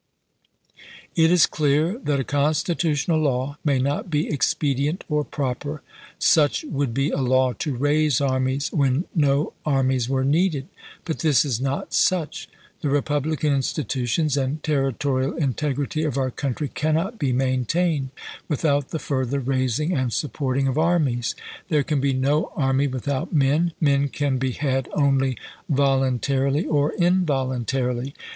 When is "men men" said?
23.33-24.07